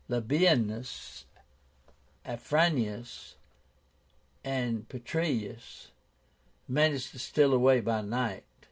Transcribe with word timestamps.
Labiénus, 0.09 1.25
Afranius, 2.25 3.35
and 4.43 4.89
Petreius 4.89 5.91
managed 6.67 7.11
to 7.11 7.19
steal 7.19 7.53
away 7.53 7.81
by 7.81 8.01
night. 8.01 8.43